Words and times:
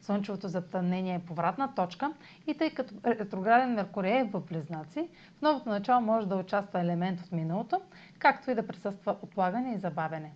Слънчевото 0.00 0.48
затъмнение 0.48 1.14
е 1.14 1.26
повратна 1.26 1.74
точка 1.74 2.12
и 2.46 2.54
тъй 2.54 2.70
като 2.70 2.94
ретрограден 3.04 3.74
Меркурий 3.74 4.18
е 4.18 4.24
в 4.24 4.40
Близнаци, 4.40 5.08
в 5.38 5.42
новото 5.42 5.68
начало 5.68 6.00
може 6.00 6.28
да 6.28 6.36
участва 6.36 6.80
елемент 6.80 7.20
от 7.20 7.32
миналото, 7.32 7.80
както 8.18 8.50
и 8.50 8.54
да 8.54 8.66
присъства 8.66 9.16
отлагане 9.22 9.74
и 9.74 9.78
забавене. 9.78 10.32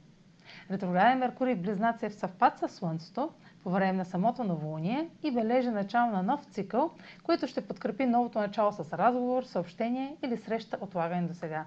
Ретрограден 0.70 1.18
Меркурий 1.18 1.54
в 1.54 1.62
Близнаци 1.62 2.06
е 2.06 2.08
в 2.08 2.14
съвпад 2.14 2.58
с 2.58 2.68
Слънцето 2.68 3.30
по 3.62 3.70
време 3.70 3.92
на 3.92 4.04
самото 4.04 4.44
новолуние 4.44 5.08
и 5.22 5.30
бележи 5.30 5.70
начало 5.70 6.10
на 6.10 6.22
нов 6.22 6.44
цикъл, 6.44 6.90
който 7.22 7.46
ще 7.46 7.66
подкрепи 7.66 8.06
новото 8.06 8.38
начало 8.38 8.72
с 8.72 8.92
разговор, 8.98 9.42
съобщение 9.42 10.16
или 10.24 10.36
среща 10.36 10.78
отлагане 10.80 11.28
до 11.28 11.34
сега 11.34 11.64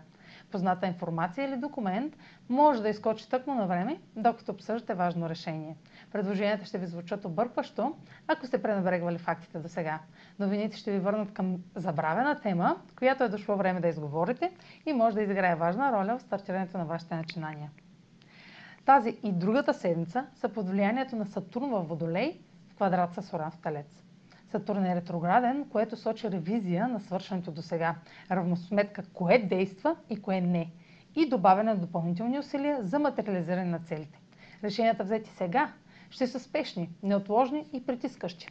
позната 0.52 0.88
информация 0.88 1.48
или 1.48 1.58
документ 1.58 2.18
може 2.50 2.82
да 2.82 2.90
изкочи 2.90 3.30
тъкмо 3.30 3.56
на 3.56 3.68
време, 3.68 4.00
докато 4.16 4.52
обсъждате 4.52 4.94
важно 4.94 5.30
решение. 5.30 5.76
Предложенията 6.12 6.66
ще 6.66 6.78
ви 6.78 6.86
звучат 6.86 7.26
объркващо, 7.26 7.96
ако 8.28 8.46
сте 8.46 8.62
пренебрегвали 8.62 9.18
фактите 9.18 9.60
до 9.60 9.70
сега. 9.70 10.00
Новините 10.40 10.78
ще 10.78 10.92
ви 10.92 11.00
върнат 11.00 11.34
към 11.34 11.58
забравена 11.76 12.40
тема, 12.42 12.78
която 12.98 13.24
е 13.24 13.30
дошло 13.30 13.56
време 13.58 13.80
да 13.80 13.88
изговорите 13.88 14.52
и 14.86 14.94
може 14.94 15.16
да 15.16 15.22
изиграе 15.22 15.56
важна 15.56 15.92
роля 15.92 16.18
в 16.18 16.22
стартирането 16.22 16.78
на 16.78 16.86
вашите 16.86 17.16
начинания. 17.16 17.72
Тази 18.86 19.18
и 19.24 19.32
другата 19.32 19.74
седмица 19.74 20.26
са 20.36 20.50
под 20.50 20.70
влиянието 20.70 21.16
на 21.16 21.26
Сатурн 21.26 21.70
в 21.70 21.84
Водолей 21.84 22.40
в 22.70 22.76
квадрат 22.76 23.14
с 23.14 23.34
Оран 23.34 23.52
в 23.52 23.58
Талец. 23.58 24.04
Сатурн 24.52 24.86
е 24.86 24.96
ретрограден, 24.96 25.66
което 25.70 25.98
сочи 25.98 26.32
ревизия 26.32 26.88
на 26.88 27.00
свършеното 27.00 27.52
до 27.52 27.62
сега, 27.62 27.96
равносметка 28.32 29.04
кое 29.14 29.38
действа 29.38 29.96
и 30.10 30.22
кое 30.22 30.42
не 30.42 30.72
и 31.16 31.30
добавяне 31.30 31.74
на 31.74 31.80
допълнителни 31.80 32.40
усилия 32.40 32.84
за 32.84 33.00
материализиране 33.00 33.66
на 33.72 33.80
целите. 33.80 34.20
Решенията 34.64 35.04
взети 35.04 35.30
сега 35.30 35.74
ще 36.10 36.28
са 36.28 36.40
спешни, 36.40 36.90
неотложни 37.04 37.66
и 37.74 37.86
притискащи. 37.86 38.48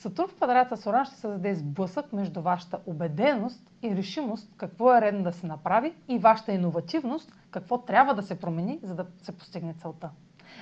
Сатурн 0.00 0.28
в 0.28 0.34
квадрата 0.34 0.76
с 0.76 0.86
Оран 0.86 1.04
ще 1.04 1.14
създаде 1.16 1.54
сблъсък 1.54 2.12
между 2.12 2.42
вашата 2.42 2.78
убеденост 2.86 3.70
и 3.82 3.96
решимост 3.96 4.50
какво 4.56 4.94
е 4.94 5.00
редно 5.00 5.22
да 5.22 5.32
се 5.32 5.46
направи 5.46 5.94
и 6.08 6.18
вашата 6.18 6.52
иновативност 6.52 7.32
какво 7.50 7.78
трябва 7.78 8.14
да 8.14 8.22
се 8.22 8.40
промени, 8.40 8.80
за 8.82 8.94
да 8.94 9.06
се 9.22 9.32
постигне 9.32 9.74
целта. 9.74 10.10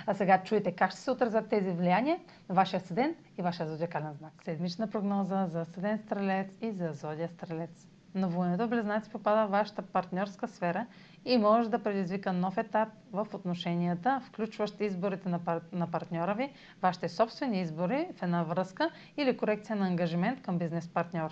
А 0.06 0.14
сега 0.14 0.42
чуете 0.42 0.72
как 0.72 0.90
ще 0.90 1.00
се 1.00 1.10
отразят 1.10 1.48
тези 1.48 1.70
влияния 1.70 2.18
на 2.48 2.54
вашия 2.54 2.80
седент 2.80 3.16
и 3.38 3.42
вашия 3.42 3.68
зодиакален 3.68 4.12
знак. 4.12 4.32
Седмична 4.44 4.86
прогноза 4.86 5.46
за 5.46 5.64
седент 5.64 6.02
стрелец 6.02 6.58
и 6.60 6.70
за 6.70 6.92
зодия 6.92 7.28
стрелец. 7.28 7.88
Новолунието 8.14 8.68
Близнаци 8.68 9.10
попада 9.10 9.46
в 9.46 9.50
вашата 9.50 9.82
партньорска 9.82 10.48
сфера 10.48 10.86
и 11.24 11.38
може 11.38 11.70
да 11.70 11.82
предизвика 11.82 12.32
нов 12.32 12.58
етап 12.58 12.88
в 13.12 13.26
отношенията, 13.34 14.20
включващ 14.24 14.80
изборите 14.80 15.28
на, 15.28 15.44
пар... 15.44 15.60
на 15.72 15.90
партньора 15.90 16.34
ви, 16.34 16.52
вашите 16.82 17.08
собствени 17.08 17.60
избори 17.60 18.08
в 18.16 18.22
една 18.22 18.42
връзка 18.42 18.90
или 19.16 19.36
корекция 19.36 19.76
на 19.76 19.86
ангажимент 19.86 20.42
към 20.42 20.58
бизнес 20.58 20.88
партньор. 20.88 21.30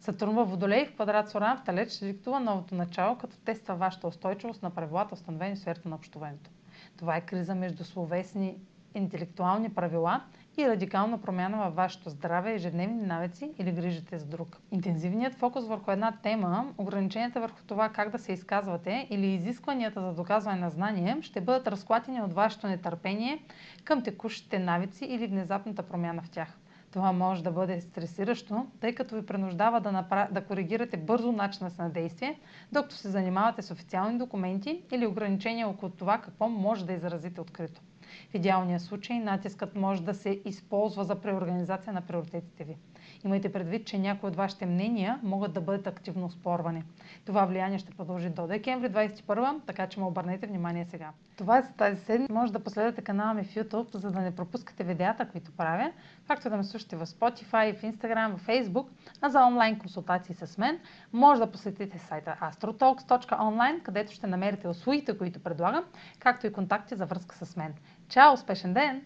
Сатурн 0.00 0.34
във 0.34 0.50
Водолей 0.50 0.86
в 0.86 0.94
квадрат 0.94 1.28
с 1.30 1.34
Оран 1.34 1.56
в 1.56 1.64
Талец 1.64 1.96
ще 1.96 2.06
диктува 2.06 2.40
новото 2.40 2.74
начало, 2.74 3.18
като 3.18 3.36
тества 3.38 3.74
вашата 3.74 4.06
устойчивост 4.06 4.62
на 4.62 4.70
правилата, 4.70 5.14
установени 5.14 5.56
в 5.56 5.58
сферата 5.58 5.88
на 5.88 5.96
общуването. 5.96 6.50
Това 6.96 7.16
е 7.16 7.20
криза 7.26 7.54
между 7.54 7.84
словесни 7.84 8.56
интелектуални 8.94 9.74
правила 9.74 10.20
и 10.56 10.68
радикална 10.68 11.18
промяна 11.20 11.56
във 11.56 11.74
вашето 11.74 12.10
здраве, 12.10 12.54
ежедневни 12.54 13.02
навици 13.02 13.50
или 13.58 13.72
грижите 13.72 14.18
за 14.18 14.26
друг. 14.26 14.58
Интензивният 14.70 15.34
фокус 15.34 15.66
върху 15.66 15.90
една 15.90 16.12
тема, 16.22 16.72
ограниченията 16.78 17.40
върху 17.40 17.62
това 17.66 17.88
как 17.88 18.10
да 18.10 18.18
се 18.18 18.32
изказвате 18.32 19.06
или 19.10 19.26
изискванията 19.26 20.00
за 20.00 20.12
доказване 20.12 20.60
на 20.60 20.70
знание 20.70 21.18
ще 21.20 21.40
бъдат 21.40 21.68
разклатени 21.68 22.22
от 22.22 22.32
вашето 22.32 22.66
нетърпение 22.66 23.38
към 23.84 24.02
текущите 24.02 24.58
навици 24.58 25.04
или 25.04 25.26
внезапната 25.26 25.82
промяна 25.82 26.22
в 26.22 26.30
тях. 26.30 26.48
Това 26.94 27.12
може 27.12 27.42
да 27.42 27.50
бъде 27.50 27.80
стресиращо, 27.80 28.66
тъй 28.80 28.94
като 28.94 29.14
ви 29.14 29.26
принуждава 29.26 29.80
да, 29.80 29.92
направ... 29.92 30.32
да 30.32 30.44
коригирате 30.44 30.96
бързо 30.96 31.32
начина 31.32 31.70
си 31.70 31.80
на 31.80 31.90
действие, 31.90 32.40
докато 32.72 32.94
се 32.94 33.08
занимавате 33.08 33.62
с 33.62 33.70
официални 33.70 34.18
документи 34.18 34.82
или 34.92 35.06
ограничения 35.06 35.68
около 35.68 35.92
това 35.92 36.18
какво 36.18 36.48
може 36.48 36.86
да 36.86 36.92
изразите 36.92 37.40
открито. 37.40 37.80
В 38.30 38.34
идеалния 38.34 38.80
случай 38.80 39.18
натискът 39.18 39.76
може 39.76 40.02
да 40.02 40.14
се 40.14 40.40
използва 40.44 41.04
за 41.04 41.14
преорганизация 41.14 41.92
на 41.92 42.00
приоритетите 42.00 42.64
ви. 42.64 42.76
Имайте 43.24 43.52
предвид, 43.52 43.86
че 43.86 43.98
някои 43.98 44.28
от 44.28 44.36
вашите 44.36 44.66
мнения 44.66 45.20
могат 45.22 45.52
да 45.52 45.60
бъдат 45.60 45.86
активно 45.86 46.30
спорвани. 46.30 46.82
Това 47.24 47.44
влияние 47.44 47.78
ще 47.78 47.92
продължи 47.92 48.28
до 48.28 48.46
декември 48.46 48.88
2021, 48.88 49.60
така 49.66 49.86
че 49.86 50.00
му 50.00 50.06
обърнете 50.06 50.46
внимание 50.46 50.84
сега. 50.84 51.10
Това 51.36 51.58
е 51.58 51.62
за 51.62 51.72
тази 51.72 52.04
седмица. 52.04 52.32
Може 52.32 52.52
да 52.52 52.60
последвате 52.60 53.02
канала 53.02 53.34
ми 53.34 53.44
в 53.44 53.54
YouTube, 53.54 53.96
за 53.96 54.10
да 54.10 54.20
не 54.20 54.36
пропускате 54.36 54.84
видеята, 54.84 55.28
които 55.28 55.52
правя, 55.52 55.92
както 56.28 56.50
да 56.50 56.56
ме 56.56 56.64
слушате 56.64 56.96
в 56.96 57.06
Spotify, 57.06 57.78
в 57.78 57.82
Instagram, 57.82 58.36
в 58.36 58.46
Facebook, 58.46 58.86
а 59.20 59.28
за 59.28 59.46
онлайн 59.46 59.78
консултации 59.78 60.34
с 60.34 60.58
мен 60.58 60.78
може 61.12 61.40
да 61.40 61.50
посетите 61.50 61.98
сайта 61.98 62.36
astrotalks.online, 62.42 63.82
където 63.82 64.12
ще 64.12 64.26
намерите 64.26 64.68
услугите, 64.68 65.18
които 65.18 65.42
предлагам, 65.42 65.84
както 66.18 66.46
и 66.46 66.52
контакти 66.52 66.94
за 66.94 67.06
връзка 67.06 67.46
с 67.46 67.56
мен. 67.56 67.74
Ciao, 68.08 68.36
special 68.36 68.72
then! 68.74 69.02